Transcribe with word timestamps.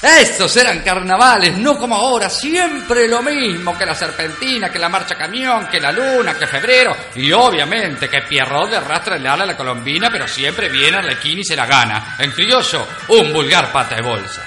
Estos 0.00 0.56
eran 0.56 0.80
carnavales, 0.82 1.56
no 1.56 1.76
como 1.76 1.96
ahora, 1.96 2.30
siempre 2.30 3.08
lo 3.08 3.20
mismo 3.20 3.76
que 3.76 3.84
la 3.84 3.96
serpentina, 3.96 4.70
que 4.70 4.78
la 4.78 4.88
marcha 4.88 5.16
camión, 5.16 5.66
que 5.66 5.80
la 5.80 5.90
luna, 5.90 6.38
que 6.38 6.46
febrero, 6.46 6.96
y 7.16 7.32
obviamente 7.32 8.08
que 8.08 8.22
Pierrot 8.22 8.70
le 8.70 8.76
arrastra 8.76 9.16
el 9.16 9.26
ala 9.26 9.42
a 9.42 9.46
la 9.48 9.56
colombina, 9.56 10.08
pero 10.08 10.28
siempre 10.28 10.68
viene 10.68 10.98
Arlequín 10.98 11.40
y 11.40 11.44
se 11.44 11.56
la 11.56 11.66
gana. 11.66 12.14
En 12.16 12.30
criollo, 12.30 12.86
un 13.08 13.32
vulgar 13.32 13.72
pata 13.72 13.96
de 13.96 14.02
bolsa. 14.02 14.42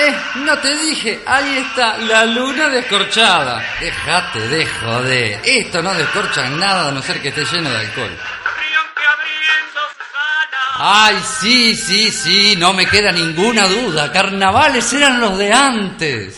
Eh, 0.00 0.16
no 0.36 0.58
te 0.58 0.74
dije, 0.78 1.22
ahí 1.24 1.58
está, 1.58 1.96
la 1.98 2.24
luna 2.24 2.68
descorchada. 2.70 3.62
Déjate 3.78 4.48
de 4.48 4.66
joder, 4.66 5.40
esto 5.44 5.80
no 5.80 5.94
descorcha 5.94 6.48
nada 6.48 6.88
a 6.88 6.92
no 6.92 7.00
ser 7.02 7.20
que 7.20 7.28
esté 7.28 7.44
lleno 7.44 7.70
de 7.70 7.76
alcohol. 7.76 8.18
Ay, 10.74 11.22
sí, 11.40 11.76
sí, 11.76 12.10
sí, 12.10 12.56
no 12.56 12.72
me 12.72 12.86
queda 12.86 13.12
ninguna 13.12 13.66
duda. 13.66 14.10
Carnavales 14.10 14.90
eran 14.92 15.20
los 15.20 15.36
de 15.38 15.52
antes. 15.52 16.36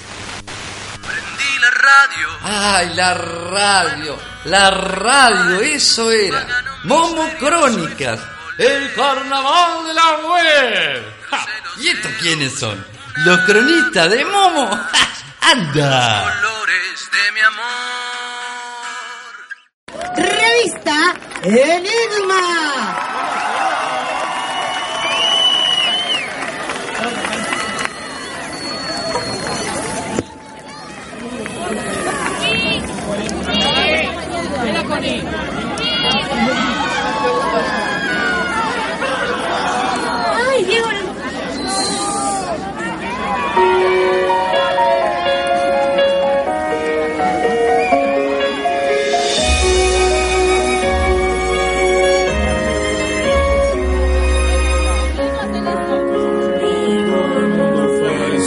Prendí 1.07 1.59
la 1.61 1.71
radio. 1.71 2.29
Ay, 2.43 2.95
la 2.95 3.15
radio, 3.15 4.19
la 4.45 4.71
radio, 4.71 5.61
eso 5.61 6.11
era. 6.11 6.47
Momo 6.85 7.29
Crónicas, 7.39 8.21
el 8.59 8.93
carnaval 8.95 9.87
de 9.87 9.95
la 9.95 10.17
web. 10.29 11.15
Ja, 11.31 11.47
¿Y 11.81 11.89
estos 11.89 12.13
quiénes 12.21 12.59
son? 12.59 12.85
Los 13.25 13.39
cronistas 13.41 14.11
de 14.11 14.25
Momo. 14.25 14.69
Ja, 14.69 15.09
¡Anda! 15.53 16.35
Colores 16.41 17.11
de 17.13 17.33
mi 17.33 17.41
amor. 17.41 17.65
Revista 20.17 21.15
Enigma. 21.43 23.14
کنید 34.89 35.25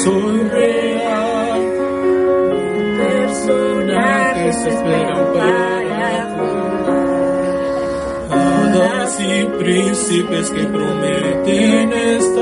Soy 0.03 0.43
real, 0.51 1.59
personajes 2.97 4.57
esperados. 4.67 5.06
Príncipes 9.67 10.49
que 10.49 10.63
prometen 10.63 11.91
estar. 11.91 12.36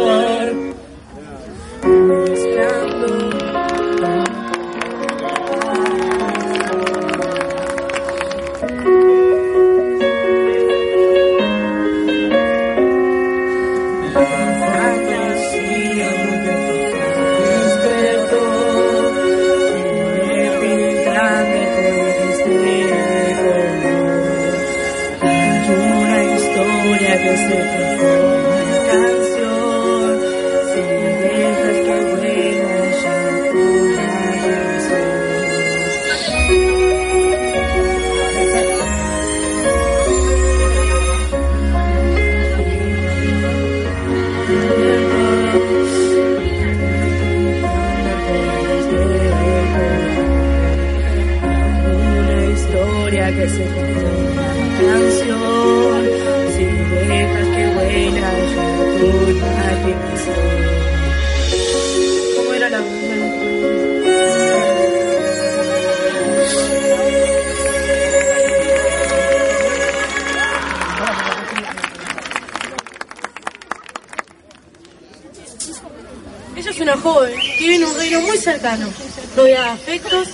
Ella 76.56 76.72
es 76.72 76.80
una 76.80 76.98
joven 76.98 77.34
que 77.58 77.68
vive 77.68 77.86
un 77.86 77.98
reino 77.98 78.22
muy 78.22 78.38
cercano, 78.38 78.88
rodeada 79.36 79.66
de 79.66 79.72
afectos 79.74 80.30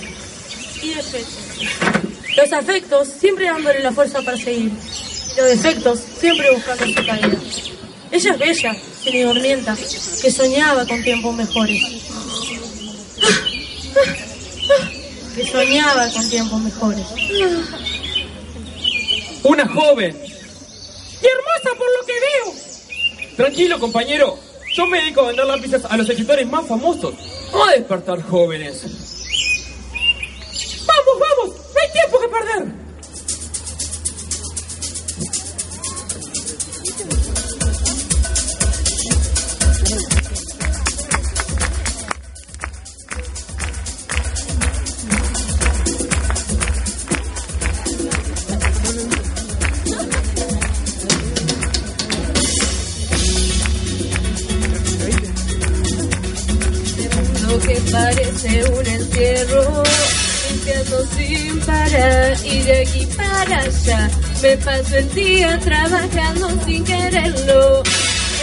y 0.80 0.94
defectos. 0.94 1.38
Los 2.36 2.52
afectos 2.52 3.08
siempre 3.18 3.46
dándole 3.46 3.80
la 3.80 3.90
fuerza 3.90 4.22
para 4.22 4.36
seguir, 4.36 4.70
los 5.36 5.46
defectos 5.46 6.00
siempre 6.20 6.50
buscando 6.52 6.86
su 6.86 6.94
caída. 7.06 7.38
Ella 8.12 8.32
es 8.32 8.38
bella, 8.38 8.76
sin 9.02 9.12
que 10.22 10.30
soñaba 10.30 10.86
con 10.86 11.02
tiempos 11.02 11.34
mejores. 11.34 11.82
Que 15.34 15.46
soñaba 15.46 16.08
con 16.10 16.30
tiempos 16.30 16.60
mejores. 16.62 17.06
Una 19.42 19.66
joven. 19.66 20.16
Y 21.22 21.26
hermosa 21.26 21.78
por 21.78 21.86
lo 21.98 22.06
que 22.06 22.12
veo. 22.12 22.54
Tranquilo, 23.36 23.80
compañero. 23.80 24.51
Yo 24.72 24.86
me 24.86 25.00
dedico 25.00 25.20
a 25.20 25.26
vender 25.28 25.46
lápices 25.46 25.84
a 25.84 25.96
los 25.96 26.08
escritores 26.08 26.48
más 26.48 26.66
famosos. 26.66 27.14
No 27.52 27.64
a 27.64 27.72
despertar 27.72 28.22
jóvenes. 28.22 29.11
Encierro, 59.12 59.82
limpiando 60.50 61.06
sin 61.16 61.60
parar 61.60 62.36
y 62.44 62.62
de 62.62 62.80
aquí 62.80 63.06
para 63.16 63.60
allá. 63.60 64.10
Me 64.42 64.56
paso 64.56 64.96
el 64.96 65.14
día 65.14 65.58
trabajando 65.60 66.48
sin 66.64 66.84
quererlo. 66.84 67.82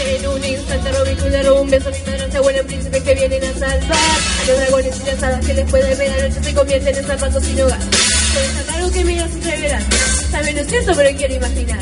En 0.06 0.27
un 0.27 0.44
instante 0.44 0.92
robo 0.92 1.12
y 1.12 1.16
culero, 1.16 1.62
un 1.62 1.69
beso, 1.69 1.92
mi 1.92 2.12
madre, 2.12 2.39
buenos 2.39 2.66
príncipes 2.66 3.04
que 3.04 3.16
vienen 3.16 3.44
a 3.44 3.54
salvar. 3.60 3.98
A 3.98 4.48
los 4.48 4.57
dragones 4.60 5.01
y 5.01 5.06
las 5.06 5.24
hadas 5.24 5.45
que 5.45 5.54
les 5.54 5.69
puede 5.69 5.95
ver 5.95 6.12
a 6.12 6.27
noche 6.27 6.44
se 6.44 6.54
convierten 6.54 6.95
en 6.95 7.06
zapatos 7.06 7.44
sin 7.44 7.62
hogar. 7.62 7.80
Pero 7.80 8.45
es 8.45 8.54
tan 8.54 8.75
raro 8.75 8.92
que 8.92 9.00
ibas 9.00 9.30
a 9.30 9.33
entreverar. 9.33 9.83
Saben, 10.31 10.57
es 10.57 10.68
cierto, 10.68 10.94
pero 10.95 11.18
quiero 11.18 11.33
imaginar. 11.36 11.80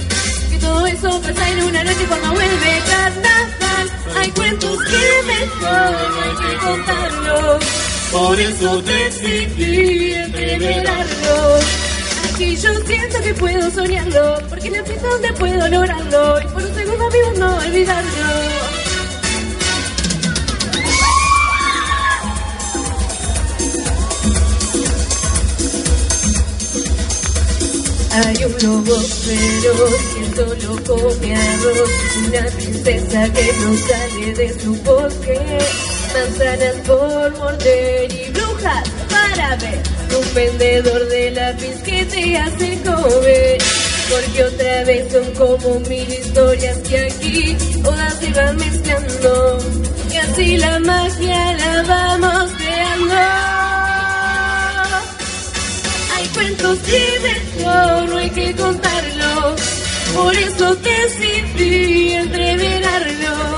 Que 0.49 0.57
todo 0.57 0.87
eso 0.87 1.21
pasa 1.21 1.49
en 1.51 1.63
una 1.63 1.83
noche 1.83 2.05
cuando 2.07 2.31
vuelve 2.31 2.81
carnaval. 2.89 3.91
Hay 4.17 4.31
cuentos 4.31 4.79
que 4.83 5.27
mejor 5.27 5.95
hay 6.23 6.49
que 6.49 6.65
contarlos. 6.65 7.86
Por 8.11 8.39
eso 8.39 8.81
decidí 8.81 10.13
entreverarlos. 10.13 11.63
Aquí 12.33 12.55
yo 12.55 12.73
siento 12.85 13.21
que 13.21 13.33
puedo 13.33 13.69
soñarlo, 13.71 14.37
porque 14.49 14.69
la 14.69 14.83
fiesta 14.83 15.07
donde 15.07 15.33
puedo 15.33 15.67
lograrlo. 15.67 16.41
Y 16.41 16.45
por 16.45 16.63
un 16.63 16.75
segundo 16.75 17.09
vivo 17.09 17.31
no 17.37 17.57
olvidarlo. 17.57 18.67
hay 28.25 28.43
un 28.43 28.53
lobo 28.63 28.95
feroz 28.99 29.93
que 30.13 30.35
solo 30.35 30.81
come 30.87 31.35
arroz, 31.35 31.89
una 32.27 32.45
princesa 32.57 33.31
que 33.31 33.53
no 33.61 33.75
sale 33.77 34.33
de 34.33 34.59
su 34.59 34.75
bosque, 34.83 35.39
manzanas 36.17 36.75
por 36.87 37.37
morder 37.37 38.11
y 38.11 38.31
brujas 38.31 38.89
para 39.09 39.55
ver, 39.57 39.81
un 40.19 40.33
vendedor 40.33 41.07
de 41.09 41.31
lápiz 41.31 41.75
que 41.83 42.05
te 42.05 42.37
hace 42.37 42.81
comer. 42.83 43.57
Porque 44.09 44.43
otra 44.43 44.83
vez 44.85 45.11
son 45.11 45.25
como 45.33 45.79
mil 45.81 46.09
historias 46.11 46.77
que 46.87 46.97
aquí 46.97 47.57
todas 47.83 48.13
se 48.19 48.31
van 48.31 48.55
mezclando 48.55 49.57
y 50.11 50.15
así 50.17 50.57
la 50.57 50.79
magia 50.79 51.53
la 51.53 51.83
vamos 51.83 52.51
creando. 52.57 53.15
Hay 56.15 56.27
cuentos 56.33 56.79
mejor 57.27 58.09
no 58.09 58.17
hay 58.17 58.29
que 58.29 58.55
contarlo, 58.55 59.55
por 60.15 60.35
eso 60.35 60.75
decidí 60.75 62.13
entreverarlo. 62.13 63.56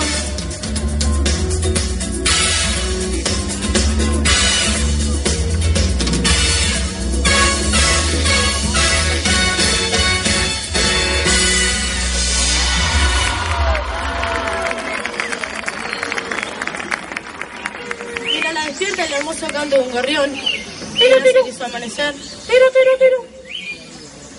Canto 19.25 19.75
de 19.75 19.81
un 19.81 19.91
gorrión. 19.91 20.31
Tiro, 20.33 21.17
Ya 21.17 21.23
se 21.23 21.29
tiro. 21.29 21.45
quiso 21.45 21.65
amanecer. 21.65 22.13
Tiro, 22.13 22.65
tiro, 22.71 22.97
tiro. 22.99 23.25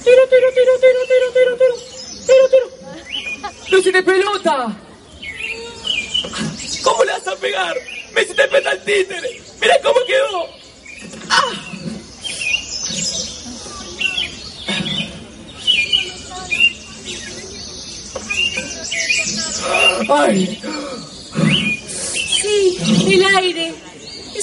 Tiro, 0.05 0.23
tiro, 0.29 0.49
tiro, 0.55 0.73
tiro, 0.81 1.01
tiro, 1.07 1.33
tiro, 1.33 1.57
tiro. 1.57 1.77
Tiro, 2.27 2.49
tiro. 2.51 3.51
¡Lucy 3.71 3.91
de 3.93 4.03
pelota! 4.03 4.77
¿Cómo 6.83 7.05
le 7.05 7.13
vas 7.13 7.29
a 7.29 7.37
pegar? 7.37 7.77
¡Me 8.13 8.23
hiciste 8.23 8.49
peta 8.49 8.71
al 8.71 8.83
títere! 8.85 9.41
¡Mira 9.61 9.77
cómo 9.83 10.01
quedó! 10.07 10.47
¡Ah! 11.29 11.53
¡Ay! 20.09 20.61
Sí, 22.41 22.79
el 23.15 23.25
aire. 23.37 23.75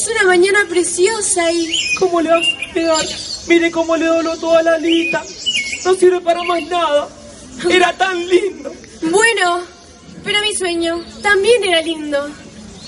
Es 0.07 0.13
una 0.13 0.23
mañana 0.23 0.59
preciosa 0.69 1.51
y 1.51 1.95
¿Cómo 1.99 2.21
le 2.21 2.29
vas 2.29 2.45
a 2.47 2.73
pegar? 2.73 3.05
Mire 3.47 3.69
cómo 3.71 3.97
le 3.97 4.05
dobló 4.05 4.37
toda 4.37 4.63
la 4.63 4.75
alita. 4.75 5.21
No 5.83 5.95
sirve 5.95 6.21
para 6.21 6.43
más 6.43 6.63
nada. 6.63 7.09
Era 7.69 7.91
tan 7.91 8.25
lindo. 8.25 8.71
Bueno, 9.01 9.63
pero 10.23 10.39
mi 10.41 10.55
sueño 10.55 11.03
también 11.21 11.61
era 11.61 11.81
lindo. 11.81 12.29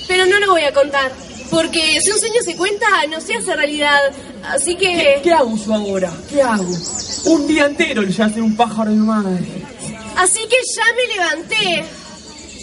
Pero 0.08 0.28
no 0.28 0.40
lo 0.40 0.52
voy 0.52 0.62
a 0.62 0.72
contar. 0.74 1.12
Porque 1.50 2.00
si 2.02 2.10
un 2.10 2.20
sueño 2.20 2.42
se 2.42 2.56
cuenta, 2.56 2.86
no 3.10 3.20
se 3.20 3.36
hace 3.36 3.54
realidad. 3.54 4.00
Así 4.44 4.76
¿Qué, 4.76 5.16
que. 5.16 5.22
qué 5.24 5.34
hago 5.34 5.58
yo 5.58 5.74
ahora? 5.74 6.14
¿Qué 6.30 6.42
hago? 6.42 6.72
Un 7.26 7.48
día 7.48 7.66
entero 7.66 8.02
le 8.02 8.24
hace 8.24 8.40
un 8.40 8.56
pájaro 8.56 8.92
de 8.92 8.98
madre. 8.98 9.46
Así 10.16 10.40
que 10.48 10.56
ya 10.74 10.94
me 10.96 11.16
levanté. 11.16 11.86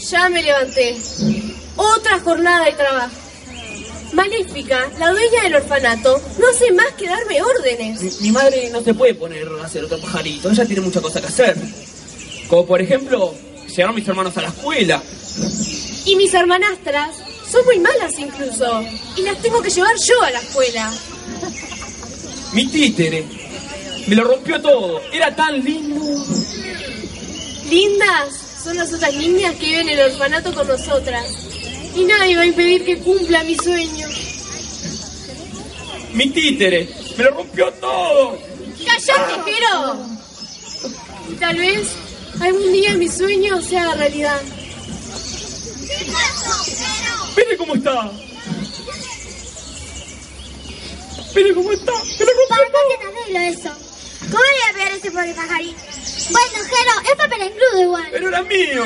Ya 0.08 0.28
me 0.30 0.42
levanté. 0.42 0.96
Otra 1.76 2.20
jornada 2.20 2.64
de 2.64 2.72
trabajo. 2.72 3.25
Maléfica, 4.16 4.90
la 4.98 5.10
dueña 5.10 5.42
del 5.42 5.56
orfanato, 5.56 6.20
no 6.38 6.48
hace 6.48 6.72
más 6.72 6.92
que 6.94 7.06
darme 7.06 7.42
órdenes. 7.42 8.00
Mi, 8.00 8.28
mi 8.28 8.30
madre 8.32 8.70
no 8.72 8.82
se 8.82 8.94
puede 8.94 9.14
poner 9.14 9.46
a 9.62 9.66
hacer 9.66 9.84
otro 9.84 10.00
pajarito. 10.00 10.50
Ella 10.50 10.64
tiene 10.64 10.80
mucha 10.80 11.02
cosa 11.02 11.20
que 11.20 11.26
hacer. 11.26 11.56
Como 12.48 12.64
por 12.66 12.80
ejemplo, 12.80 13.34
llevar 13.68 13.92
a 13.92 13.94
mis 13.94 14.08
hermanos 14.08 14.36
a 14.38 14.42
la 14.42 14.48
escuela. 14.48 15.02
Y 16.06 16.16
mis 16.16 16.32
hermanastras 16.32 17.16
son 17.50 17.64
muy 17.66 17.78
malas 17.78 18.18
incluso. 18.18 18.82
Y 19.16 19.22
las 19.22 19.40
tengo 19.42 19.60
que 19.60 19.70
llevar 19.70 19.94
yo 20.08 20.22
a 20.22 20.30
la 20.30 20.40
escuela. 20.40 20.92
Mi 22.52 22.66
títere. 22.68 23.24
Me 24.06 24.14
lo 24.14 24.24
rompió 24.24 24.60
todo. 24.62 25.02
Era 25.12 25.34
tan 25.36 25.62
lindo. 25.62 26.00
Lindas 27.68 28.34
son 28.64 28.76
las 28.76 28.92
otras 28.92 29.14
niñas 29.14 29.54
que 29.56 29.66
viven 29.66 29.88
en 29.90 29.98
el 29.98 30.12
orfanato 30.12 30.54
con 30.54 30.66
nosotras. 30.66 31.24
Y 31.96 32.04
nadie 32.04 32.36
va 32.36 32.42
a 32.42 32.46
impedir 32.46 32.84
que 32.84 32.98
cumpla 32.98 33.42
mi 33.44 33.56
sueño. 33.56 34.06
Mi 36.12 36.28
títere. 36.30 36.88
Me 37.16 37.24
lo 37.24 37.30
rompió 37.30 37.72
todo. 37.74 38.38
¡Cállate, 38.84 39.50
Jero! 39.50 39.96
Y 41.32 41.34
tal 41.36 41.56
vez 41.56 41.88
algún 42.40 42.72
día 42.72 42.94
mi 42.94 43.08
sueño 43.08 43.60
se 43.62 43.78
haga 43.78 43.94
realidad. 43.94 44.40
Mire 47.36 47.56
cómo 47.56 47.74
está. 47.74 48.10
Mire 51.34 51.54
cómo 51.54 51.72
está. 51.72 51.92
Me 51.92 52.24
lo 52.24 52.32
rompió 52.34 52.48
¿Por 52.48 52.58
todo. 52.58 52.88
qué 52.88 52.96
te 52.98 53.06
arreglo 53.06 53.40
eso? 53.58 53.70
¿Cómo 54.30 54.42
le 54.42 54.50
voy 54.50 54.70
a 54.70 54.72
pegar 54.74 54.92
ese 54.92 55.10
pobre 55.10 55.34
pajarito? 55.34 55.78
Bueno, 56.30 56.56
Jero, 56.68 57.10
es 57.10 57.16
papel 57.16 57.42
engrudo 57.42 57.82
igual. 57.82 58.08
Pero 58.10 58.28
era 58.28 58.42
mío. 58.42 58.84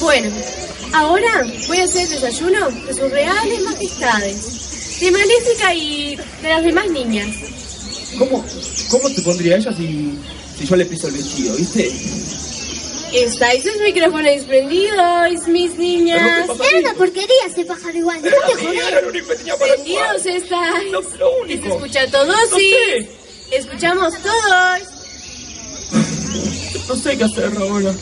Bueno, 0.00 0.30
ahora 0.94 1.46
voy 1.68 1.78
a 1.78 1.84
hacer 1.84 2.02
el 2.02 2.08
desayuno 2.10 2.70
de 2.70 2.94
sus 2.94 3.10
reales 3.10 3.60
majestades, 3.62 4.98
de 5.00 5.10
Maléfica 5.10 5.74
y 5.74 6.16
de 6.42 6.48
las 6.48 6.62
demás 6.64 6.88
niñas. 6.90 7.28
¿Cómo, 8.18 8.44
cómo 8.90 9.08
se 9.08 9.22
pondría 9.22 9.56
ella 9.56 9.72
si, 9.76 10.18
si 10.58 10.66
yo 10.66 10.76
le 10.76 10.84
piso 10.86 11.08
el 11.08 11.14
vestido, 11.14 11.54
viste? 11.54 11.92
Estáis 13.12 13.64
sus 13.64 13.76
micrófonos 13.82 14.24
desprendidos, 14.24 15.48
mis 15.48 15.76
niñas. 15.76 16.46
Pero 16.46 16.58
¿qué 16.58 16.68
Era 16.68 16.78
una 16.78 16.94
porquería 16.94 17.46
ese 17.48 17.64
pájaro 17.64 17.96
igual. 17.98 18.24
Era 18.24 18.36
Déjate 18.36 18.54
mío, 18.54 18.68
joder. 18.70 18.92
era 18.92 19.00
lo 19.02 19.08
único 19.08 19.28
que 19.28 19.34
tenía 19.36 19.56
para 19.56 19.74
Prendidos 19.74 20.22
jugar. 20.22 20.36
estáis. 20.36 20.92
Lo, 20.92 21.00
lo 21.18 21.40
único. 21.42 21.62
¿Se 21.68 21.74
escucha 21.74 22.06
todo? 22.10 22.26
No 22.26 22.56
Sí. 22.56 22.70
sé. 23.50 23.56
Escuchamos 23.56 24.14
todos. 24.22 24.80
No 26.88 26.96
sé 26.96 27.18
qué 27.18 27.24
hacer 27.24 27.52
ahora. 27.58 27.94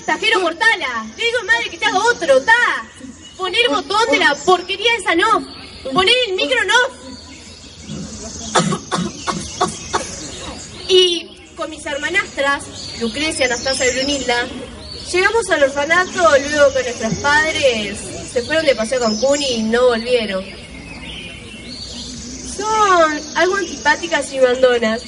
Basta, 0.00 0.18
Jero 0.18 0.40
Mortala. 0.40 1.06
Le 1.14 1.24
digo 1.24 1.38
madre 1.44 1.68
que 1.68 1.76
te 1.76 1.84
haga 1.84 1.98
otro, 1.98 2.40
ta. 2.42 2.88
Poner 3.36 3.68
botón 3.68 4.10
de 4.10 4.18
la 4.18 4.34
porquería 4.34 4.96
esa 4.98 5.14
no. 5.14 5.46
Poner 5.92 6.14
el 6.28 6.36
micro 6.36 6.58
no. 6.64 6.74
Y 10.88 11.52
con 11.54 11.68
mis 11.68 11.84
hermanastras, 11.84 12.64
Lucrecia, 13.00 13.44
Anastasia 13.44 13.90
y 13.90 13.94
Brunilda, 13.96 14.46
llegamos 15.12 15.50
al 15.50 15.64
orfanato 15.64 16.38
luego 16.38 16.72
que 16.72 16.82
nuestros 16.82 17.14
padres 17.16 17.98
se 18.32 18.42
fueron 18.42 18.64
de 18.64 18.74
paseo 18.74 18.98
a 18.98 19.02
Cancún 19.02 19.42
y 19.42 19.62
no 19.64 19.88
volvieron. 19.88 20.44
Son 22.56 23.20
algo 23.36 23.56
antipáticas 23.56 24.32
y 24.32 24.40
mandonas. 24.40 25.02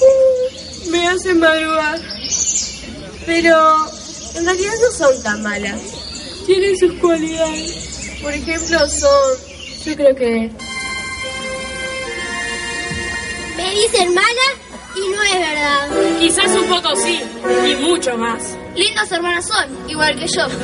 Uh, 0.00 0.90
me 0.90 1.08
hacen 1.08 1.40
madrugar. 1.40 2.00
Pero 3.26 3.93
en 4.34 4.44
realidad 4.44 4.72
no 4.80 4.90
son 4.96 5.22
tan 5.22 5.42
malas. 5.42 5.80
Tienen 6.46 6.76
sus 6.78 6.92
cualidades. 6.94 8.18
Por 8.22 8.32
ejemplo, 8.32 8.78
son. 8.88 9.38
Yo 9.84 9.96
creo 9.96 10.14
que. 10.14 10.50
Me 13.56 13.70
dicen 13.74 14.14
mala 14.14 14.26
y 14.96 15.08
no 15.08 15.22
es 15.22 15.34
verdad. 15.34 15.88
Quizás 16.18 16.56
un 16.56 16.68
poco 16.68 16.94
sí, 16.96 17.20
y 17.70 17.74
mucho 17.76 18.16
más. 18.16 18.56
Lindos 18.74 19.12
hermanos 19.12 19.44
son, 19.46 19.88
igual 19.88 20.18
que 20.18 20.26
yo. 20.26 20.48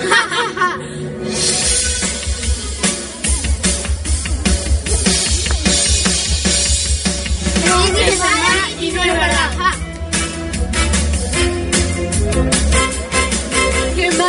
Me 7.92 8.06
dicen 8.06 8.18
mala 8.18 8.70
y 8.80 8.90
no 8.92 9.02
es 9.02 9.12
verdad. 9.12 9.79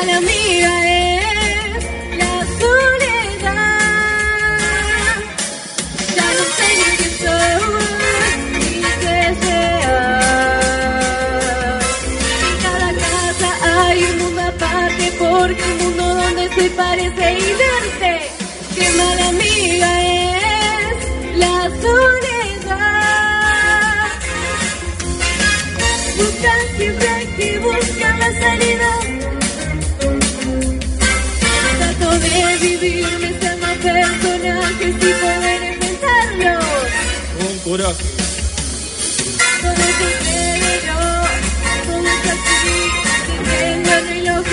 ¡Qué 0.02 0.08
mala 0.08 0.18
amiga 0.18 0.74
es 0.90 1.84
la 2.18 2.34
soledad! 2.60 3.54
Ya 6.16 6.28
no 6.38 6.44
sé 6.58 6.68
ni 6.80 6.90
quién 6.98 7.14
soy 7.22 7.56
ni 8.54 8.70
qué 9.02 9.20
sea. 9.42 10.00
En 12.48 12.56
cada 12.64 12.90
casa 13.06 13.50
hay 13.90 14.00
un 14.06 14.16
mundo 14.18 14.42
aparte 14.42 15.06
porque 15.20 15.64
el 15.72 15.76
mundo 15.84 16.04
donde 16.16 16.42
estoy 16.46 16.70
parece 16.70 17.24
irse. 17.34 17.71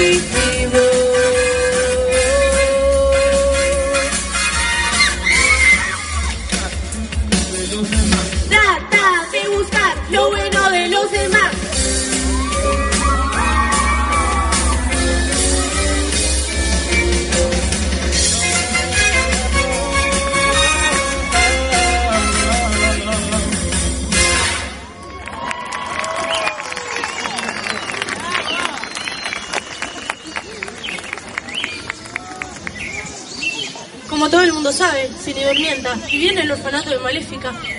Street. 0.09 0.38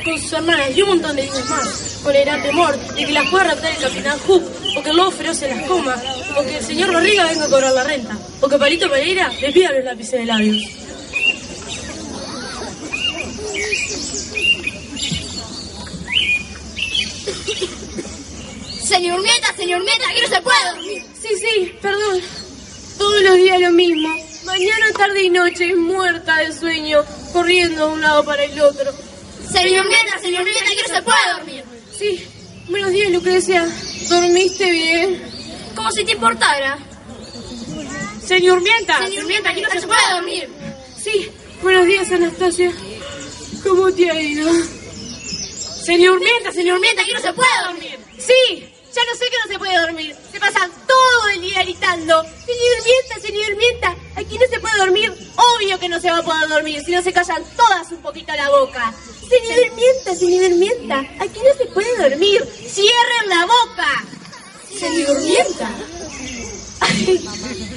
Con 0.10 0.22
sus 0.22 0.34
hermanas 0.34 0.70
y 0.76 0.82
un 0.82 0.90
montón 0.90 1.16
de 1.16 1.24
niños 1.24 1.50
más, 1.50 2.00
con 2.04 2.16
el 2.16 2.26
gran 2.26 2.42
temor 2.42 2.78
de 2.78 3.06
que 3.06 3.12
las 3.12 3.30
pueda 3.30 3.44
raptar 3.46 3.72
el 3.72 3.82
capitán 3.82 4.20
Hook, 4.20 4.44
o 4.78 4.84
que 4.84 4.90
el 4.90 4.98
lobo 4.98 5.12
feroz 5.12 5.38
se 5.38 5.50
las 5.50 5.68
coma, 5.68 5.96
o 6.38 6.44
que 6.44 6.58
el 6.58 6.64
señor 6.64 6.94
Barriga 6.94 7.26
venga 7.26 7.46
a 7.46 7.50
cobrar 7.50 7.74
la 7.74 7.84
renta, 7.84 8.18
o 8.42 8.48
que 8.48 8.58
Palito 8.58 8.90
Pereira 8.90 9.32
le 9.42 9.52
pida 9.52 9.72
los 9.72 9.84
lápices 9.84 10.20
de 10.20 10.26
labios. 10.26 10.64
Señor 18.84 19.22
Mieta, 19.22 19.56
señor 19.56 19.84
Mieta, 19.84 20.10
aquí 20.10 20.22
no 20.22 20.36
se 20.36 20.42
puede 20.42 20.58
dormir. 20.74 21.04
Sí, 21.22 21.28
sí, 21.38 21.74
perdón. 21.80 22.22
Todos 22.98 23.22
los 23.22 23.36
días 23.36 23.62
lo 23.62 23.72
mismo. 23.72 24.10
Mañana, 24.46 24.86
tarde 24.98 25.24
y 25.24 25.30
noche, 25.30 25.76
muerta 25.76 26.38
de 26.38 26.52
sueño, 26.52 27.06
corriendo 27.32 27.88
de 27.88 27.94
un 27.94 28.02
lado 28.02 28.26
para 28.26 28.44
el 28.44 28.60
otro. 28.60 28.92
Señor 29.52 29.88
Mieta, 29.88 30.20
señor 30.20 30.44
Mieta, 30.44 30.64
aquí 30.66 30.82
no 30.88 30.96
se 30.96 31.02
puede 31.02 31.34
dormir. 31.34 31.64
Sí, 31.98 32.28
buenos 32.68 32.92
días, 32.92 33.12
Lucrecia. 33.12 33.68
¿Dormiste 34.10 34.72
bien? 34.72 35.22
Como 35.76 35.92
si 35.92 36.06
te 36.06 36.12
importara. 36.12 36.78
Señor 38.26 38.62
Mienta. 38.62 39.06
Señor 39.06 39.26
Mieta, 39.26 39.50
aquí 39.50 39.62
no 39.62 39.70
se 39.70 39.88
puede 39.88 40.02
dormir. 40.12 40.50
Sí, 40.98 41.32
buenos 41.64 41.86
días, 41.86 42.12
Anastasia. 42.12 42.72
¿Cómo 43.64 43.92
te 43.92 44.10
ha 44.10 44.22
ido? 44.22 44.52
Señor 45.84 46.20
Mienta, 46.20 46.52
señor 46.52 46.80
Mienta, 46.80 47.02
aquí 47.02 47.14
no 47.14 47.20
se 47.20 47.34
puede 47.34 47.50
dormir. 47.66 48.00
Sí, 48.20 48.70
ya 48.94 49.02
no 49.06 49.16
sé 49.18 49.26
que 49.26 49.38
no 49.46 49.54
se 49.54 49.60
puede 49.60 49.80
dormir. 49.80 50.16
Se 50.32 50.40
pasan 50.40 50.72
todo 50.88 51.30
el 51.34 51.42
día 51.42 51.64
gritando. 51.64 52.24
Señor 52.24 52.84
Mienta, 52.86 53.28
señor 53.28 53.56
Mienta, 53.58 53.96
aquí 54.16 54.38
no 54.38 54.46
se 54.48 54.60
puede 54.60 54.78
dormir. 54.78 55.12
Obvio 55.36 55.80
que 55.80 55.90
no 55.90 56.00
se 56.00 56.12
va 56.12 56.20
a 56.20 56.24
poder 56.24 56.50
dormir 56.50 56.84
si 56.86 56.92
no 56.92 57.02
se 57.02 57.12
callan 57.12 57.44
todas 57.58 57.92
un 57.92 58.02
poquito 58.02 58.32
la 58.36 58.50
boca. 58.50 58.94
Señor 59.30 59.76
Mienta, 59.76 60.16
señor 60.16 60.52
Mienta, 60.56 61.00
aquí 61.20 61.40
no 61.40 61.54
se 61.58 61.66
puede 61.68 62.10
dormir. 62.10 62.44
Cierren 62.68 63.30
la 63.30 63.46
boca. 63.46 64.04
Señor 64.80 65.22
Mienta. 65.22 65.70
Ay, 66.80 67.30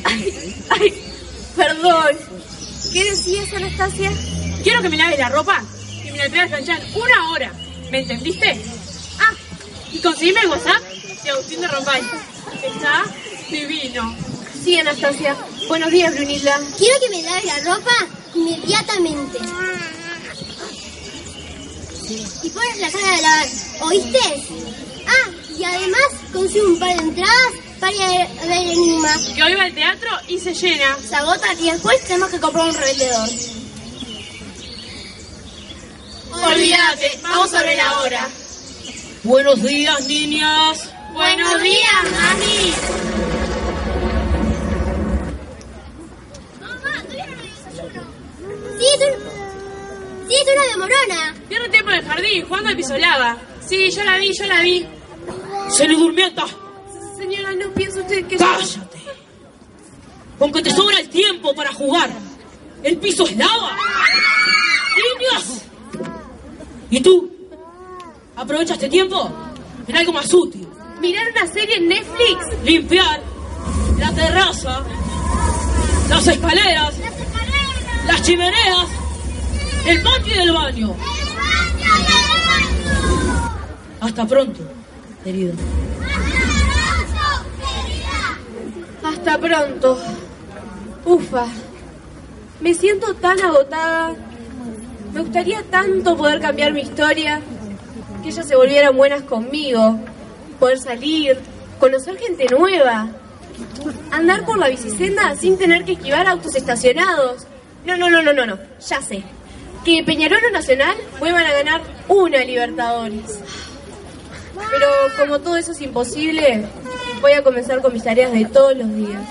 ay, 0.05 0.65
ay, 0.71 0.95
perdón. 1.55 2.17
¿Qué 2.93 3.05
decías, 3.05 3.53
Anastasia? 3.53 4.11
Quiero 4.63 4.81
que 4.81 4.89
me 4.89 4.97
laves 4.97 5.19
la 5.19 5.29
ropa 5.29 5.63
y 6.05 6.11
me 6.11 6.19
la 6.19 6.29
traigas 6.29 6.53
a 6.53 6.57
planchar 6.57 6.83
una 6.95 7.31
hora. 7.31 7.53
¿Me 7.91 8.01
entendiste? 8.01 8.59
Ah, 9.19 9.35
y 9.93 9.99
conseguime 9.99 10.41
el 10.41 10.49
WhatsApp 10.49 10.83
de 11.23 11.31
Agustín 11.31 11.61
de 11.61 11.69
Rombay. 11.69 12.03
Está 12.63 13.05
divino. 13.51 14.17
Sí, 14.65 14.79
Anastasia. 14.79 15.37
Buenos 15.69 15.91
días, 15.91 16.15
Brunilda. 16.15 16.61
Quiero 16.79 17.01
que 17.01 17.11
me 17.11 17.23
laves 17.23 17.45
la 17.45 17.75
ropa 17.75 17.91
inmediatamente. 18.35 19.39
Y 22.43 22.51
pones 22.51 22.79
la 22.79 22.91
caja 22.91 23.17
de 23.17 23.23
lavar, 23.23 23.49
¿oíste? 23.83 24.45
Ah, 25.07 25.31
y 25.59 25.65
además 25.65 26.03
consigo 26.33 26.67
un 26.67 26.79
par 26.79 26.97
de 26.97 27.03
entradas 27.03 27.53
para 27.81 27.93
ir 27.93 28.03
a 28.03 28.47
ver 28.47 28.67
Enigma. 28.67 29.15
Que 29.35 29.43
hoy 29.43 29.55
va 29.55 29.65
al 29.65 29.75
teatro 29.75 30.11
y 30.29 30.39
se 30.39 30.55
llena. 30.55 30.97
Se 31.09 31.15
agotan 31.15 31.59
y 31.59 31.71
después 31.71 32.01
tenemos 32.05 32.31
que 32.31 32.41
comprar 32.41 32.69
un 32.69 32.75
revendedor. 32.75 33.29
Olvídate, 36.45 37.21
vamos 37.23 37.55
a 37.55 37.63
ver 37.63 37.81
ahora. 37.81 38.29
Buenos 39.23 39.63
días, 39.63 40.07
niñas. 40.07 40.89
Buenos 41.13 41.63
días, 41.63 42.03
mami. 42.11 43.02
Sí, 50.33 50.39
es 50.39 50.55
una 50.55 50.67
demorona. 50.67 51.35
Pierdo 51.47 51.69
tiempo 51.69 51.91
en 51.91 51.97
el 51.99 52.07
jardín 52.07 52.45
jugando 52.47 52.71
al 52.71 52.77
piso 52.77 52.97
lava. 52.97 53.37
Sí, 53.67 53.91
yo 53.91 54.03
la 54.03 54.17
vi, 54.17 54.33
yo 54.33 54.47
la 54.47 54.61
vi. 54.63 54.87
Se 55.69 55.87
le 55.87 55.95
durmienta. 55.95 56.47
Señora, 57.19 57.53
¿no 57.53 57.71
piensa 57.75 58.01
usted 58.01 58.27
que. 58.27 58.37
Cállate. 58.37 58.99
Aunque 60.41 60.63
te 60.63 60.71
sobra 60.71 60.99
el 61.01 61.11
tiempo 61.11 61.55
para 61.55 61.71
jugar. 61.75 62.11
El 62.83 62.97
piso 62.97 63.27
es 63.27 63.37
lava. 63.37 63.77
Niñas. 64.97 65.65
¿Y 66.89 67.01
tú? 67.03 67.31
¿Aprovecha 68.35 68.73
este 68.73 68.89
tiempo 68.89 69.31
en 69.87 69.97
algo 69.97 70.15
más 70.15 70.33
útil? 70.33 70.67
¿Mirar 71.03 71.27
una 71.31 71.47
serie 71.47 71.77
en 71.77 71.89
Netflix? 71.89 72.65
Limpiar 72.65 73.23
la 73.99 74.13
terraza, 74.15 74.83
las 76.09 76.27
escaleras, 76.27 76.95
las 78.07 78.23
chimeneas, 78.23 78.89
el 79.87 80.03
patio 80.03 80.35
y 80.35 80.39
el 80.39 80.53
baño. 80.53 80.97
Hasta 84.01 84.27
pronto, 84.27 84.61
querido. 85.25 85.55
Hasta 89.03 89.39
pronto. 89.39 89.99
Ufa. 91.05 91.47
Me 92.61 92.75
siento 92.75 93.15
tan 93.15 93.41
agotada. 93.41 94.15
Me 95.13 95.21
gustaría 95.21 95.63
tanto 95.65 96.17
poder 96.17 96.41
cambiar 96.41 96.73
mi 96.73 96.83
historia. 96.83 97.41
Que 98.23 98.29
ellas 98.29 98.47
se 98.47 98.57
volvieran 98.57 98.97
buenas 98.97 99.23
conmigo. 99.23 99.99
Poder 100.59 100.79
salir. 100.79 101.39
Conocer 101.81 102.17
gente 102.19 102.47
nueva. 102.51 103.09
Andar 104.13 104.45
por 104.45 104.59
la 104.59 104.69
bicisenda 104.69 105.35
sin 105.37 105.59
tener 105.59 105.85
que 105.85 105.93
esquivar 105.93 106.27
autos 106.29 106.55
estacionados. 106.55 107.47
No, 107.85 107.97
no, 107.97 108.11
no, 108.11 108.23
no, 108.23 108.33
no, 108.33 108.47
no. 108.47 108.59
Ya 108.89 109.03
sé. 109.03 109.25
Que 109.85 110.03
Peñarol 110.05 110.39
o 110.49 110.51
Nacional 110.53 110.97
vuelvan 111.19 111.45
a 111.45 111.53
ganar 111.53 111.83
una 112.09 112.45
Libertadores. 112.45 113.41
Pero 114.55 114.87
como 115.19 115.41
todo 115.41 115.57
eso 115.57 115.73
es 115.73 115.81
imposible, 115.81 116.65
voy 117.21 117.33
a 117.33 117.43
comenzar 117.43 117.81
con 117.83 117.93
mis 117.93 118.05
tareas 118.05 118.33
de 118.33 118.45
todos 118.45 118.77
los 118.77 118.95
días. 118.95 119.23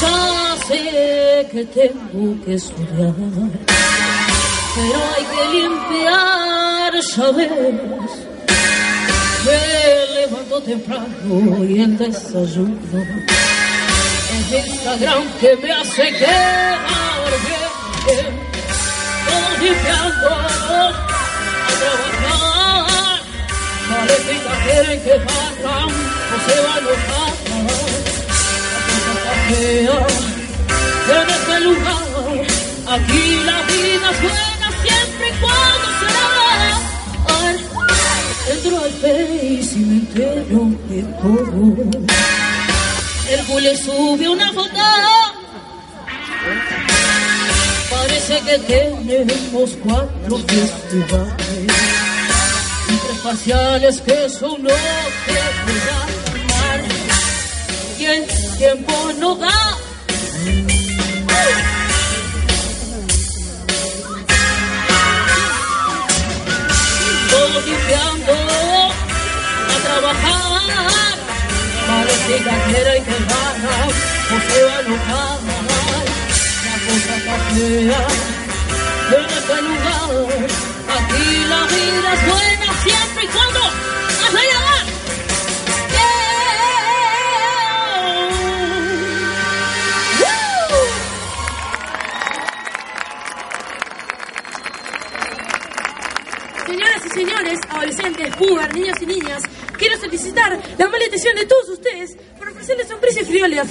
Ya 0.00 0.56
sé 0.66 1.48
que 1.52 1.64
tengo 1.66 2.44
que 2.44 2.54
estudiar, 2.54 3.14
pero 4.74 4.98
hay 5.14 5.24
que 5.24 5.44
limpiar, 5.58 6.92
ya 7.16 7.30
ves. 7.32 7.50
Me 9.44 10.14
levanto 10.14 10.60
temprano 10.62 11.64
y 11.64 11.80
el 11.80 11.98
desayuno 11.98 12.78
es 14.32 14.52
Instagram 14.52 15.24
que 15.40 15.56
me 15.56 15.72
hace 15.72 16.12
quedar 16.12 16.78
bien. 18.06 18.32
Todos 19.26 19.58
limpiando 19.60 20.26
a 20.28 20.48
trabajar. 21.78 22.42
Que 24.02 24.36
quieren 24.64 25.00
que 25.02 25.14
pagan 25.20 25.88
o 25.88 26.36
se 26.46 26.56
van 26.60 26.72
a 26.72 26.78
enojar 26.78 27.32
fea 29.48 30.00
en 31.08 31.28
este 31.30 31.56
lugar. 31.60 32.02
Aquí 32.88 33.24
la 33.44 33.58
vida 33.62 34.06
es 34.10 34.18
buena 34.22 34.68
siempre 34.82 35.26
y 35.28 35.34
cuando 35.40 35.88
se. 36.00 36.08
Ay, 37.38 37.56
entro 38.52 38.74
al 38.84 38.92
Face 38.92 39.72
y 39.74 39.78
me 39.78 39.94
entero 39.96 40.60
de 40.88 41.00
todo. 41.20 42.41
El 43.32 43.42
Jule 43.46 43.74
sube 43.78 44.28
una 44.28 44.52
foto. 44.52 44.68
Parece 47.88 48.40
que 48.40 48.58
tenemos 48.58 49.70
cuatro 49.82 50.36
festivales. 50.36 51.72
Y 52.88 52.96
tres 52.98 54.02
que 54.02 54.28
son 54.28 54.62
los 54.62 54.74
que 55.24 55.38
a 55.38 55.50
tomar 56.26 56.80
y 57.98 58.04
el 58.04 58.26
tiempo 58.58 59.12
no 59.18 59.34
da. 59.36 59.78
Todos 67.30 67.64
limpiando 67.64 68.32
a 69.70 69.82
trabajar. 69.84 70.41
Parece 72.22 72.44
que 72.44 72.54
quieren 72.72 73.04
que 73.04 73.18
ganan 73.24 73.88
o 73.88 74.36
se 74.48 74.60
van 74.64 74.86
a. 74.92 75.38
La 76.64 76.76
cosa 76.86 77.12
está 77.16 77.36
fea 77.50 78.02
en 79.10 79.24
este 79.24 79.56
lugar. 79.62 80.10
Aquí 80.98 81.26
la 81.48 81.62
vida 81.66 82.08
es 82.14 82.22
buena 82.30 82.68
siempre 82.84 83.24
y 83.24 83.26
cuando 83.26 83.60
has 83.60 84.32
de. 84.32 84.82
Señoras 96.66 97.02
y 97.04 97.08
señores, 97.10 97.58
adolescentes, 97.68 98.36
puber, 98.36 98.74
niños 98.74 98.96
y 99.02 99.06
niñas, 99.06 99.42
quiero 99.82 100.00
solicitar 100.00 100.56
la 100.78 100.88
mala 100.88 101.04
atención 101.06 101.34
de 101.34 101.44
todos 101.44 101.68
ustedes 101.70 102.16
por 102.38 102.52
Haciéndose 102.54 102.94
un 102.94 103.00
precio 103.00 103.26
frío 103.26 103.48
de 103.48 103.56
la 103.56 103.64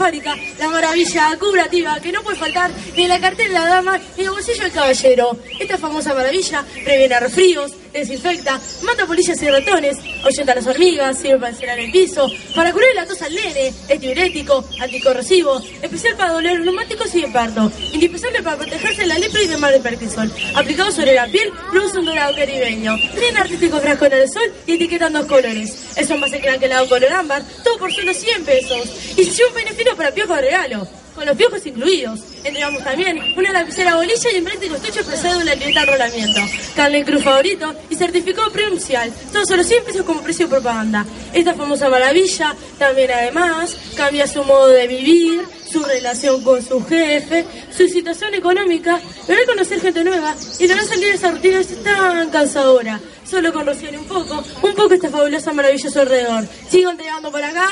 la 0.60 0.68
maravilla 0.68 1.38
curativa 1.40 1.98
que 2.02 2.12
no 2.12 2.22
puede 2.22 2.36
faltar 2.36 2.70
ni 2.98 3.04
en 3.04 3.10
la 3.10 3.22
cartera 3.22 3.48
de 3.48 3.54
la 3.54 3.66
dama 3.66 3.98
ni 3.98 4.24
en 4.24 4.26
el 4.26 4.32
bolsillo 4.32 4.64
del 4.64 4.74
caballero. 4.74 5.38
Esta 5.58 5.78
famosa 5.78 6.14
maravilla 6.14 6.66
previene 6.84 7.18
resfríos, 7.22 7.72
desinfecta, 7.94 8.60
mata 8.84 9.06
polillas 9.06 9.42
y 9.42 9.50
ratones, 9.50 9.98
ahuyenta 10.24 10.56
las 10.56 10.68
hormigas, 10.68 11.18
sirve 11.18 11.38
para 11.38 11.52
encerar 11.52 11.80
el 11.80 11.92
piso, 11.92 12.30
para 12.56 12.72
curar 12.72 12.90
la 12.96 13.06
tos 13.06 13.22
al 13.22 13.34
nene, 13.34 13.74
es 13.88 14.00
diurético, 14.00 14.64
anticorrosivo, 14.80 15.62
especial 15.82 16.16
para 16.16 16.34
dolores 16.34 16.60
neumáticos 16.62 17.14
y 17.16 17.22
de 17.22 17.28
parto, 17.28 17.72
indispensable 17.94 18.44
para 18.44 18.58
protegerse 18.58 19.02
de 19.02 19.08
la 19.08 19.18
lepra 19.18 19.42
y 19.42 19.48
del 19.48 19.60
mal 19.60 19.74
de 19.74 19.80
Parkinson, 19.80 20.32
aplicado 20.56 20.92
sobre 20.92 21.14
la 21.14 21.28
piel, 21.28 21.52
produce 21.72 22.00
un 22.00 22.06
dorado 22.06 22.36
caribeño, 22.36 22.96
tiene 23.18 23.40
artístico 23.40 23.80
frasco 23.80 24.06
en 24.06 24.14
el 24.14 24.30
sol 24.30 24.54
y 24.66 24.74
etiqueta 24.74 25.08
en 25.08 25.14
dos 25.14 25.26
colores. 25.26 25.98
Es 25.98 26.10
un 26.10 26.20
más 26.20 26.32
que 26.32 26.38
el 26.38 26.90
color 26.90 27.14
ámbar, 27.14 27.44
todo 27.64 27.78
por 27.78 27.92
solo 27.92 28.14
100 28.14 28.46
pesos. 28.46 28.90
Y 29.18 29.26
si 29.26 29.44
un 29.44 29.54
beneficio 29.54 29.96
para 29.96 30.12
piojos 30.12 30.36
de 30.38 30.42
regalo 30.42 31.01
con 31.16 31.26
los 31.26 31.36
piojos 31.36 31.66
incluidos. 31.66 32.20
Entregamos 32.44 32.84
también 32.84 33.20
una 33.38 33.52
lapicera 33.52 33.96
bolilla 33.96 34.32
y 34.32 34.36
en 34.38 34.44
práctico 34.44 34.76
estuche 34.76 35.04
procede 35.04 35.38
una 35.38 35.54
libreta 35.56 35.82
de 35.82 35.92
enrolamiento. 35.92 36.42
Carne 36.76 37.06
Cruz 37.06 37.24
favorito 37.24 37.74
y 37.90 37.96
certificado 37.96 38.52
provincial. 38.52 39.12
Todo 39.32 39.46
solo 39.46 39.64
100 39.64 39.84
pesos 39.84 40.06
como 40.06 40.22
precio 40.22 40.48
de 40.48 40.52
propaganda. 40.52 41.06
Esta 41.34 41.54
famosa 41.54 41.90
maravilla 41.90 42.56
también 42.78 43.12
además 43.12 43.76
cambia 43.96 44.28
su 44.28 44.44
modo 44.44 44.68
de 44.68 44.88
vivir, 44.88 45.42
su 45.72 45.84
relación 45.84 46.44
con 46.44 46.62
su 46.62 46.84
jefe, 46.86 47.46
su 47.76 47.88
situación 47.88 48.34
económica, 48.34 49.00
lograr 49.28 49.46
conocer 49.46 49.80
gente 49.80 50.04
nueva 50.04 50.36
y 50.60 50.68
lograr 50.68 50.86
salir 50.86 51.08
de 51.08 51.16
esa 51.16 51.32
rutina 51.32 51.62
tan 51.84 52.30
cansadora. 52.30 53.00
Solo 53.30 53.54
con 53.54 53.66
rociar 53.66 53.98
un 53.98 54.06
poco, 54.06 54.44
un 54.62 54.76
poco 54.76 54.94
esta 54.94 55.10
fabulosa 55.10 55.54
maravilla 55.54 55.88
a 55.88 55.92
su 55.92 56.00
alrededor. 56.00 56.46
Sigo 56.70 56.90
entregando 56.92 57.32
por 57.32 57.42
acá. 57.42 57.70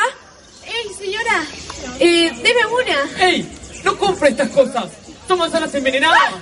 ¡Ey, 0.65 0.93
señora! 0.93 1.45
Eh, 1.99 2.31
deme 2.43 2.65
una. 2.65 3.25
¡Ey! 3.27 3.47
¡No 3.83 3.97
compre 3.97 4.29
estas 4.29 4.49
cosas! 4.49 4.85
¡Son 5.27 5.37
manzanas 5.39 5.73
envenenadas! 5.73 6.33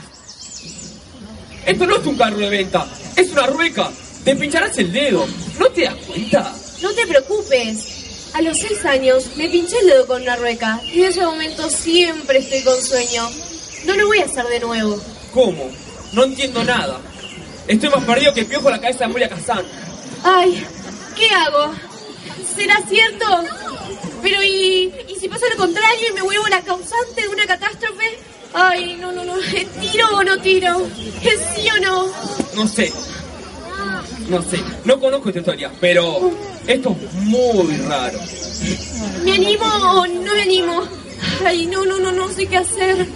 Esto 1.66 1.86
no 1.86 1.98
es 1.98 2.06
un 2.06 2.18
carro 2.18 2.38
de 2.38 2.50
venta, 2.50 2.88
es 3.16 3.30
una 3.32 3.48
rueca. 3.48 3.92
Te 4.24 4.36
pincharás 4.36 4.78
el 4.78 4.92
dedo. 4.92 5.28
¿No 5.60 5.68
te 5.70 5.84
das 5.84 5.96
cuenta? 5.96 6.54
No 6.82 6.92
te 6.94 7.08
preocupes. 7.08 8.32
A 8.34 8.42
los 8.42 8.58
seis 8.58 8.86
años 8.86 9.26
me 9.36 9.50
pinché 9.50 9.78
el 9.80 9.88
dedo 9.88 10.08
con 10.08 10.22
una 10.22 10.36
rueca 10.36 10.80
y 10.86 11.02
en 11.02 11.10
ese 11.10 11.22
momento 11.26 11.70
siempre 11.70 12.40
estoy 12.40 12.62
con 12.62 12.82
sueño. 12.82 13.30
No 13.86 13.96
lo 13.96 14.08
voy 14.08 14.20
a 14.20 14.26
hacer 14.26 14.46
de 14.48 14.60
nuevo. 14.60 15.02
¿Cómo? 15.34 15.70
No 16.14 16.24
entiendo 16.24 16.64
nada. 16.64 17.00
Estoy 17.68 17.90
más 17.90 18.04
perdido 18.04 18.34
que 18.34 18.46
piojo 18.46 18.70
la 18.70 18.80
cabeza 18.80 19.06
de 19.06 19.08
Moria 19.08 19.30
Kazan. 19.30 19.66
Ay, 20.24 20.64
¿qué 21.16 21.30
hago? 21.30 21.74
¿Será 22.56 22.82
cierto? 22.88 23.26
Pero 24.22 24.44
¿y, 24.44 24.94
¿y 25.07 25.07
si 25.20 25.28
pasa 25.28 25.46
lo 25.50 25.58
contrario 25.58 26.08
y 26.10 26.14
me 26.14 26.22
vuelvo 26.22 26.48
la 26.48 26.62
causante 26.62 27.22
de 27.22 27.28
una 27.28 27.46
catástrofe? 27.46 28.18
Ay, 28.54 28.98
no, 29.00 29.12
no, 29.12 29.24
no. 29.24 29.38
¿Es 29.38 29.68
¿Tiro 29.80 30.08
o 30.14 30.24
no 30.24 30.40
tiro? 30.40 30.88
¿Es 31.22 31.40
sí 31.56 31.68
o 31.70 31.80
no? 31.80 32.12
No 32.56 32.68
sé. 32.68 32.92
No 34.30 34.42
sé. 34.42 34.60
No 34.86 35.00
conozco 35.00 35.30
esta 35.30 35.40
historia, 35.40 35.72
pero 35.80 36.32
esto 36.66 36.96
es 37.02 37.14
muy 37.14 37.78
raro. 37.78 38.20
¿Me 39.24 39.34
animo 39.34 39.66
o 39.66 40.08
no 40.08 40.34
me 40.34 40.42
animo? 40.42 40.84
Ay, 41.46 41.66
no, 41.66 41.86
no, 41.86 41.98
no, 41.98 42.12
no 42.12 42.30
sé 42.30 42.48
qué 42.48 42.58
hacer. 42.58 43.08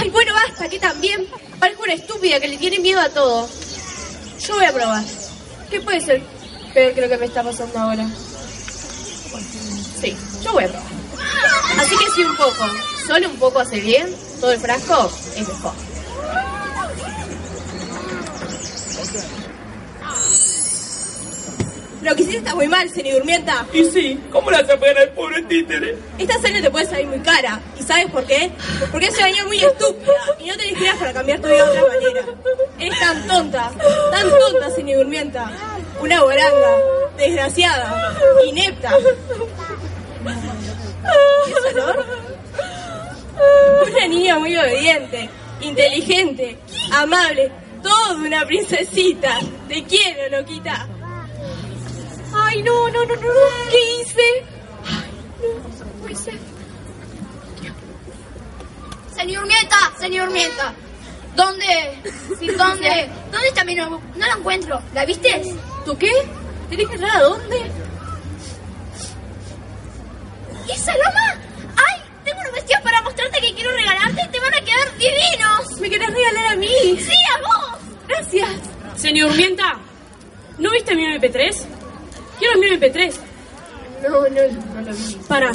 Ay, 0.00 0.10
bueno, 0.10 0.32
basta, 0.34 0.68
que 0.68 0.78
también 0.78 1.26
parezco 1.58 1.82
una 1.82 1.94
estúpida 1.94 2.40
que 2.40 2.48
le 2.48 2.56
tiene 2.56 2.78
miedo 2.78 3.00
a 3.00 3.08
todo. 3.08 3.48
Yo 4.46 4.54
voy 4.54 4.64
a 4.64 4.72
probar. 4.72 5.04
¿Qué 5.70 5.80
puede 5.80 6.00
ser 6.00 6.22
peor 6.72 6.94
que 6.94 7.00
lo 7.00 7.08
que 7.08 7.18
me 7.18 7.26
está 7.26 7.42
pasando 7.42 7.78
ahora? 7.78 8.08
Sí, 10.00 10.16
yo 10.42 10.52
voy 10.52 10.64
a 10.64 10.68
probar. 10.68 10.99
Así 11.78 11.96
que 11.96 12.10
si 12.14 12.24
un 12.24 12.36
poco, 12.36 12.66
solo 13.06 13.28
un 13.28 13.36
poco 13.36 13.60
hace 13.60 13.80
bien, 13.80 14.14
todo 14.40 14.52
el 14.52 14.60
frasco 14.60 15.10
es 15.36 15.48
mejor. 15.48 15.72
Lo 22.02 22.16
que 22.16 22.22
hiciste 22.22 22.38
está 22.38 22.54
muy 22.54 22.66
mal, 22.66 22.88
Durmienta. 22.88 23.66
Y 23.74 23.84
sí, 23.84 24.18
¿cómo 24.32 24.50
la 24.50 24.58
hace 24.58 24.76
pegar 24.78 24.98
al 24.98 25.10
pobre 25.10 25.42
títere? 25.42 25.96
Esta 26.18 26.40
cena 26.40 26.62
te 26.62 26.70
puede 26.70 26.86
salir 26.86 27.06
muy 27.06 27.20
cara. 27.20 27.60
¿Y 27.78 27.82
sabes 27.82 28.06
por 28.10 28.24
qué? 28.24 28.50
Porque 28.90 29.06
es 29.06 29.18
una 29.18 29.26
niña 29.26 29.44
muy 29.44 29.58
estúpida 29.62 30.12
y 30.38 30.46
no 30.46 30.56
tenés 30.56 30.80
ideas 30.80 30.96
para 30.96 31.12
cambiar 31.12 31.40
tu 31.40 31.48
vida 31.48 31.56
de 31.56 31.78
otra 31.78 31.82
manera. 31.82 32.24
Eres 32.78 33.00
tan 33.00 33.26
tonta, 33.26 33.70
tan 34.10 34.30
tonta, 34.30 34.68
Durmienta. 34.96 35.52
Una 36.00 36.22
boranga, 36.22 36.76
desgraciada, 37.18 38.16
inepta. 38.46 38.92
¿Qué 41.46 41.54
olor? 41.74 42.06
Una 43.88 44.06
niña 44.08 44.38
muy 44.38 44.56
obediente, 44.56 45.28
inteligente, 45.60 46.58
amable, 46.92 47.50
toda 47.82 48.14
una 48.14 48.44
princesita. 48.46 49.38
Te 49.68 49.82
quiero, 49.84 50.38
loquita. 50.38 50.86
Ay, 52.34 52.62
no, 52.62 52.88
no, 52.90 53.04
no, 53.04 53.14
no, 53.16 53.22
no. 53.22 53.70
¿Qué 53.70 54.00
hice? 54.02 54.44
Ay, 54.86 55.10
no. 55.40 55.70
Señor 59.14 59.46
Mieta, 59.46 59.76
señor 59.98 60.30
Mieta. 60.30 60.72
¿Dónde? 61.36 61.98
Sí, 62.38 62.46
¿Dónde? 62.48 63.08
¿Dónde 63.32 63.48
está 63.48 63.64
mi 63.64 63.74
nuevo? 63.74 64.00
No 64.16 64.26
la 64.26 64.34
encuentro. 64.34 64.80
¿La 64.94 65.04
viste? 65.04 65.42
¿Tú 65.84 65.96
qué? 65.98 66.10
¿Tenés 66.68 66.88
que 66.88 66.94
entrar 66.94 67.16
a 67.16 67.22
dónde? 67.22 67.70
¿Esa 70.72 70.92
loma? 70.96 71.34
¡Ay! 71.76 72.00
Tengo 72.24 72.40
unos 72.40 72.52
vestidos 72.52 72.82
para 72.82 73.02
mostrarte 73.02 73.40
que 73.40 73.54
quiero 73.54 73.70
regalarte 73.72 74.22
y 74.24 74.28
te 74.28 74.40
van 74.40 74.54
a 74.54 74.60
quedar 74.60 74.98
divinos. 74.98 75.69
¿Me 75.80 75.88
querés 75.88 76.10
regalar 76.12 76.52
a 76.52 76.56
mí? 76.56 76.68
Sí, 76.98 77.12
a 77.34 77.40
vos. 77.40 77.80
Gracias. 78.06 78.48
Señor 78.96 79.30
Urmienta, 79.30 79.78
¿no 80.58 80.70
viste 80.72 80.94
mi 80.94 81.04
MP3? 81.04 81.56
Quiero 82.38 82.58
mi 82.58 82.66
MP3. 82.68 83.14
No, 84.02 84.10
no, 84.10 84.20
no 84.28 84.80
lo 84.82 84.96
vi. 84.96 85.14
Para. 85.26 85.52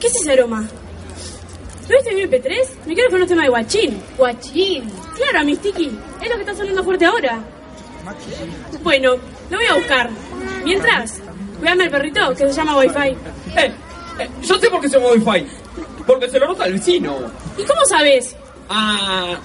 ¿Qué 0.00 0.06
es 0.08 0.16
ese 0.16 0.32
aroma? 0.32 0.62
¿No 0.62 1.96
viste 1.96 2.14
mi 2.14 2.22
MP3? 2.22 2.86
Me 2.86 2.94
quiero 2.94 3.10
con 3.10 3.22
un 3.22 3.28
tema 3.28 3.42
de 3.42 3.48
guachín. 3.50 4.02
Guachín. 4.18 4.90
Claro, 5.16 5.40
a 5.40 5.44
mi 5.44 5.54
sticky. 5.54 5.98
Es 6.20 6.28
lo 6.28 6.34
que 6.36 6.40
está 6.40 6.54
sonando 6.54 6.82
fuerte 6.82 7.04
ahora. 7.04 7.38
Bueno, 8.82 9.14
lo 9.50 9.56
voy 9.56 9.66
a 9.66 9.74
buscar. 9.74 10.10
Mientras, 10.64 11.20
cuídame 11.60 11.84
el 11.84 11.90
perrito 11.90 12.30
que 12.30 12.48
se 12.48 12.52
llama 12.52 12.76
Wi-Fi. 12.78 13.08
Eh, 13.56 13.72
eh, 14.18 14.28
yo 14.42 14.58
sé 14.58 14.68
por 14.70 14.80
qué 14.80 14.88
se 14.88 14.98
llama 14.98 15.12
Wi-Fi. 15.12 15.46
Porque 16.04 16.28
se 16.28 16.40
lo 16.40 16.48
nota 16.48 16.64
al 16.64 16.72
vecino. 16.72 17.16
¿Y 17.56 17.62
cómo 17.62 17.84
sabes? 17.86 18.34
Ah, 18.74 19.38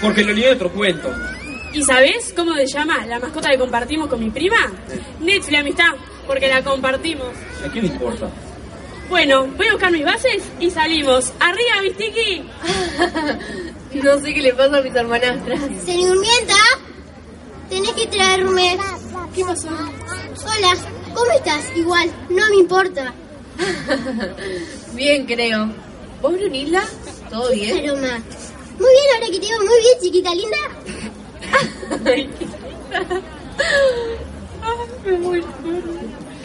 porque 0.00 0.24
lo 0.24 0.32
leí 0.32 0.44
de 0.44 0.52
otro 0.52 0.72
cuento. 0.72 1.12
¿Y 1.72 1.82
sabes 1.84 2.32
cómo 2.34 2.54
se 2.54 2.66
llama 2.66 3.04
la 3.06 3.20
mascota 3.20 3.50
que 3.50 3.58
compartimos 3.58 4.08
con 4.08 4.20
mi 4.20 4.30
prima? 4.30 4.72
Netflix, 5.20 5.60
amistad, 5.60 5.90
porque 6.26 6.48
la 6.48 6.64
compartimos. 6.64 7.28
¿A 7.64 7.70
quién 7.70 7.86
le 7.86 7.92
importa? 7.92 8.30
Bueno, 9.10 9.46
voy 9.48 9.66
a 9.66 9.72
buscar 9.72 9.92
mis 9.92 10.04
bases 10.04 10.42
y 10.58 10.70
salimos. 10.70 11.32
¡Arriba, 11.40 11.82
mi 11.82 11.90
sticky! 11.90 12.42
No 13.92 14.20
sé 14.20 14.32
qué 14.32 14.40
le 14.40 14.54
pasa 14.54 14.78
a 14.78 14.82
mis 14.82 14.94
hermanastras. 14.94 15.60
Señor 15.84 16.16
Mieta, 16.20 16.54
tenés 17.68 17.90
que 17.94 18.06
traerme. 18.06 18.78
¿Qué 19.34 19.44
pasó? 19.44 19.66
Hola, 19.68 20.76
¿cómo 21.12 21.30
estás? 21.32 21.76
Igual, 21.76 22.08
no 22.30 22.48
me 22.50 22.56
importa. 22.56 23.12
Bien, 24.94 25.26
creo. 25.26 25.70
¿Vos, 26.22 26.32
Brunilda? 26.34 26.84
¿Todo 27.30 27.50
bien? 27.50 27.78
Pero 27.80 27.96
más. 27.96 28.22
Muy 28.80 28.88
bien, 28.88 29.08
ahora 29.14 29.26
que 29.26 29.38
te 29.38 29.46
veo 29.46 29.58
muy 29.58 29.78
bien, 29.80 29.96
chiquita 30.00 30.34
linda. 30.34 30.56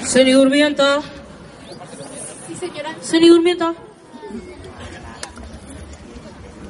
Seni 0.06 0.32
Durmienta. 0.34 1.02
Sí, 2.48 2.56
señora. 2.56 2.96
Seni 3.02 3.30
Durmienta. 3.30 3.74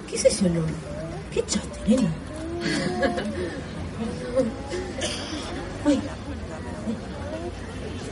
¿Qué 0.07 0.15
es 0.15 0.25
ese 0.25 0.45
olor? 0.45 0.65
¿Qué 1.33 1.39
echaste, 1.39 1.79
nena? 1.87 2.13
Ay. 5.85 5.99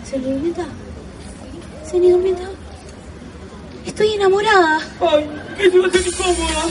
¿Seni 0.10 0.26
Durmienta? 0.26 0.66
¿Seni 1.86 2.10
Durmienta? 2.10 2.50
Estoy 3.86 4.13
enamorada. 4.13 4.80
¡Ay, 5.02 5.30
qué 5.58 5.69
situación 5.69 6.04
incómoda! 6.08 6.63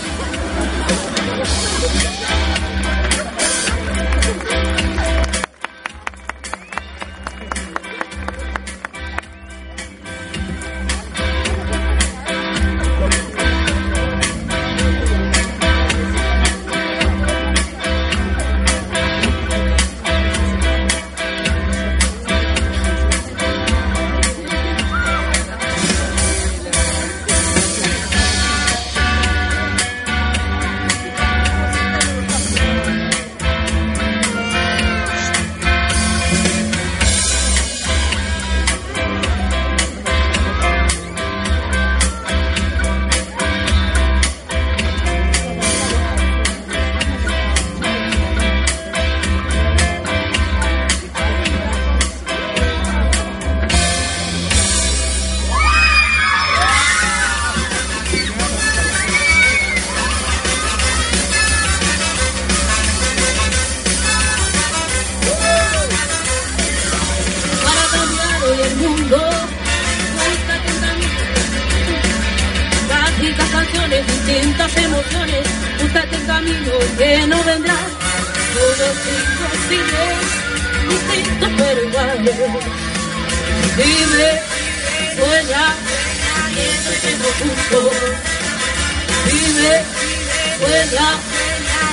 Vuela, 90.93 91.21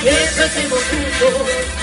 y 0.04 0.08
empecemos 0.08 0.80
juntos. 0.84 1.79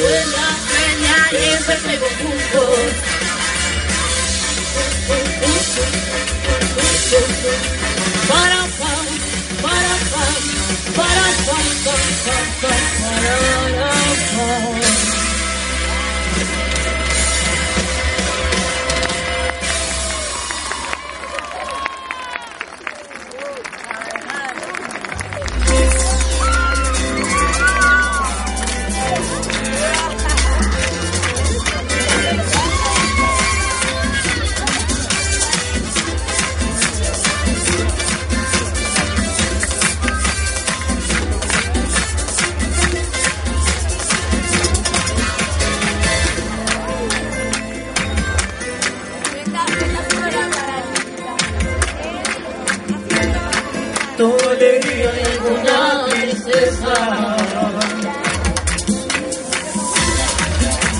Dime, 0.00 0.29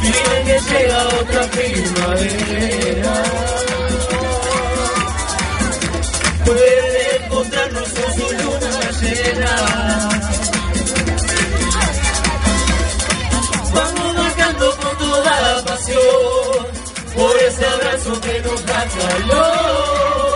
Dile 0.02 0.36
que 0.46 0.56
llega 0.70 0.98
otra 1.20 1.42
primavera. 1.50 3.14
Puede 6.44 7.16
encontrarnos 7.24 7.88
con 7.88 8.10
su 8.14 8.26
luna 8.42 8.74
llena. 9.00 9.54
Vamos 13.74 14.14
marcando 14.14 14.76
con 14.76 14.98
toda 14.98 15.40
la 15.40 15.64
pasión 15.64 16.60
por 17.14 17.36
ese 17.36 17.66
abrazo 17.66 18.20
que 18.20 18.40
nos 18.40 18.66
da 18.66 18.86
calor 18.86 20.30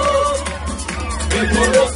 que 1.31 1.41
por 1.55 1.69
no 1.77 1.89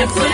It's 0.00 0.27